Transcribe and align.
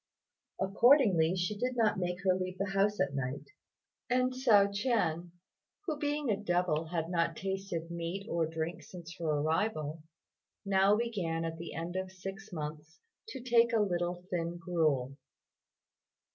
Accordingly, 0.59 1.35
she 1.35 1.55
didn't 1.55 1.99
make 1.99 2.23
her 2.23 2.33
leave 2.33 2.57
the 2.57 2.71
house 2.71 2.99
at 2.99 3.13
night; 3.13 3.51
and 4.09 4.33
Hsiao 4.33 4.73
ch'ien, 4.73 5.29
who 5.85 5.99
being 5.99 6.31
a 6.31 6.37
devil 6.43 6.85
had 6.85 7.07
not 7.11 7.37
tasted 7.37 7.91
meat 7.91 8.27
or 8.27 8.47
drink 8.47 8.81
since 8.81 9.15
her 9.19 9.27
arrival, 9.27 10.01
now 10.65 10.95
began 10.95 11.45
at 11.45 11.59
the 11.59 11.75
end 11.75 11.95
of 11.97 12.11
six 12.11 12.51
months 12.51 12.97
to 13.27 13.41
take 13.43 13.73
a 13.73 13.79
little 13.79 14.25
thin 14.31 14.57
gruel. 14.57 15.17